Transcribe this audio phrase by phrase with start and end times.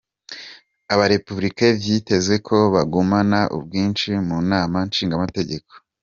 [0.93, 5.73] Aba Republicains vyitezwe ko bagumana ubwinshi mu nama nshingamateka.